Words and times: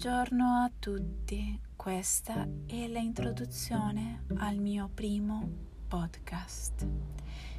Buongiorno 0.00 0.44
a 0.62 0.70
tutti, 0.78 1.58
questa 1.74 2.46
è 2.66 2.86
l'introduzione 2.86 4.26
al 4.36 4.56
mio 4.58 4.88
primo 4.94 5.42
podcast. 5.88 6.86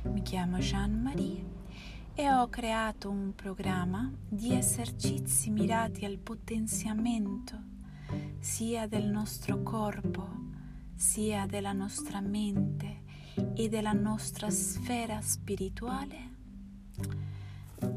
Mi 0.03 0.21
chiamo 0.21 0.57
Jean-Marie 0.59 1.43
e 2.15 2.31
ho 2.31 2.47
creato 2.47 3.09
un 3.09 3.33
programma 3.35 4.09
di 4.25 4.55
esercizi 4.55 5.49
mirati 5.49 6.05
al 6.05 6.17
potenziamento 6.17 7.61
sia 8.39 8.87
del 8.87 9.07
nostro 9.07 9.61
corpo, 9.61 10.29
sia 10.95 11.45
della 11.45 11.73
nostra 11.73 12.21
mente 12.21 13.01
e 13.53 13.67
della 13.67 13.91
nostra 13.91 14.49
sfera 14.49 15.19
spirituale 15.19 16.29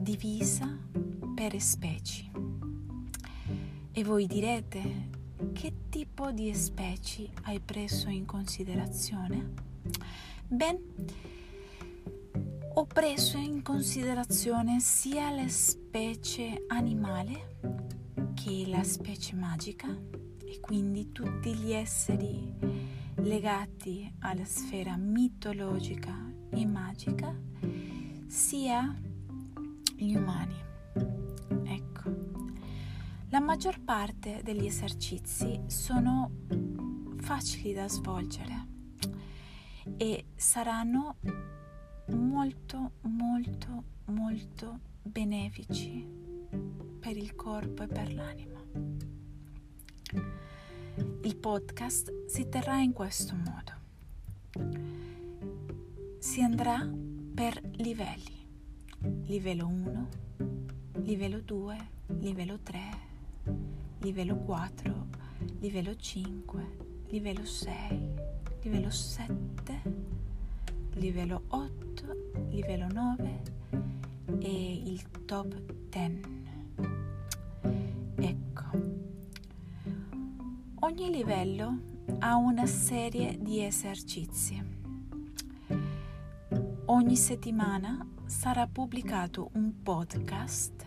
divisa 0.00 0.66
per 1.32 1.60
specie. 1.60 2.41
E 3.94 4.04
voi 4.04 4.26
direte, 4.26 5.10
che 5.52 5.74
tipo 5.90 6.30
di 6.30 6.54
specie 6.54 7.28
hai 7.42 7.60
preso 7.60 8.08
in 8.08 8.24
considerazione? 8.24 9.52
Ben, 10.48 10.78
ho 12.72 12.86
preso 12.86 13.36
in 13.36 13.60
considerazione 13.60 14.80
sia 14.80 15.28
la 15.30 15.46
specie 15.46 16.64
animale 16.68 17.58
che 18.32 18.64
la 18.66 18.82
specie 18.82 19.34
magica 19.34 19.88
e 20.42 20.58
quindi 20.60 21.12
tutti 21.12 21.54
gli 21.54 21.72
esseri 21.72 22.50
legati 23.16 24.10
alla 24.20 24.46
sfera 24.46 24.96
mitologica 24.96 26.32
e 26.48 26.64
magica, 26.64 27.30
sia 28.26 28.98
gli 29.94 30.14
umani. 30.14 30.61
Maggior 33.52 33.80
parte 33.80 34.40
degli 34.42 34.64
esercizi 34.64 35.60
sono 35.66 36.30
facili 37.18 37.74
da 37.74 37.86
svolgere 37.86 38.66
e 39.98 40.24
saranno 40.34 41.16
molto 42.06 42.92
molto 43.02 43.84
molto 44.06 44.78
benefici 45.02 46.02
per 46.98 47.18
il 47.18 47.34
corpo 47.34 47.82
e 47.82 47.88
per 47.88 48.14
l'anima. 48.14 48.58
Il 51.20 51.36
podcast 51.36 52.24
si 52.28 52.48
terrà 52.48 52.80
in 52.80 52.94
questo 52.94 53.34
modo. 53.36 54.80
Si 56.20 56.40
andrà 56.40 56.90
per 57.34 57.60
livelli. 57.72 58.46
Livello 59.26 59.66
1, 59.66 60.08
livello 61.02 61.40
2, 61.40 61.76
livello 62.18 62.58
3, 62.58 63.10
livello 64.02 64.34
4, 64.34 65.06
livello 65.60 65.94
5, 65.94 66.76
livello 67.10 67.44
6, 67.44 68.10
livello 68.62 68.90
7, 68.90 69.82
livello 70.94 71.42
8, 71.46 72.16
livello 72.48 72.88
9 72.88 73.42
e 74.40 74.82
il 74.86 75.24
top 75.24 75.54
10. 75.88 76.20
Ecco, 78.16 78.64
ogni 80.80 81.10
livello 81.10 81.78
ha 82.18 82.34
una 82.34 82.66
serie 82.66 83.38
di 83.40 83.62
esercizi. 83.62 84.80
Ogni 86.86 87.16
settimana 87.16 88.04
sarà 88.24 88.66
pubblicato 88.66 89.50
un 89.52 89.80
podcast 89.80 90.86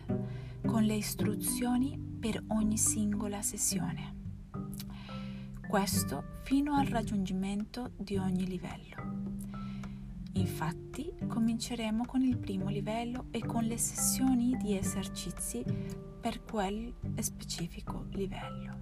con 0.66 0.84
le 0.84 0.96
istruzioni 0.96 2.05
per 2.26 2.44
ogni 2.48 2.76
singola 2.76 3.44
sessione. 3.44 4.16
Questo 5.68 6.40
fino 6.42 6.74
al 6.74 6.88
raggiungimento 6.88 7.92
di 7.96 8.18
ogni 8.18 8.48
livello. 8.48 8.96
Infatti 10.34 11.14
cominceremo 11.28 12.04
con 12.08 12.24
il 12.24 12.40
primo 12.40 12.70
livello 12.70 13.28
e 13.30 13.46
con 13.46 13.66
le 13.66 13.78
sessioni 13.78 14.58
di 14.58 14.76
esercizi 14.76 15.64
per 16.20 16.44
quel 16.44 16.96
specifico 17.20 18.08
livello. 18.14 18.76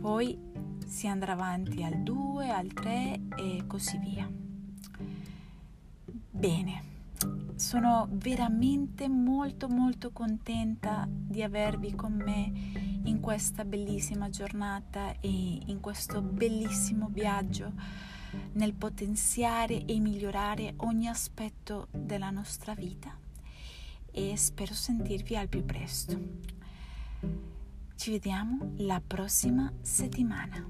Poi 0.00 0.38
si 0.86 1.08
andrà 1.08 1.32
avanti 1.32 1.82
al 1.82 2.04
2, 2.04 2.50
al 2.50 2.72
3 2.72 3.20
e 3.36 3.64
così 3.66 3.98
via. 3.98 4.30
Bene, 6.30 6.89
sono 7.70 8.08
veramente 8.10 9.08
molto 9.08 9.68
molto 9.68 10.10
contenta 10.10 11.06
di 11.08 11.40
avervi 11.40 11.94
con 11.94 12.14
me 12.14 12.50
in 13.04 13.20
questa 13.20 13.64
bellissima 13.64 14.28
giornata 14.28 15.12
e 15.20 15.60
in 15.66 15.78
questo 15.78 16.20
bellissimo 16.20 17.06
viaggio 17.12 17.72
nel 18.54 18.74
potenziare 18.74 19.84
e 19.84 20.00
migliorare 20.00 20.74
ogni 20.78 21.06
aspetto 21.06 21.86
della 21.92 22.30
nostra 22.30 22.74
vita 22.74 23.16
e 24.10 24.36
spero 24.36 24.74
sentirvi 24.74 25.36
al 25.36 25.46
più 25.46 25.64
presto. 25.64 26.20
Ci 27.94 28.10
vediamo 28.10 28.72
la 28.78 29.00
prossima 29.00 29.72
settimana. 29.80 30.66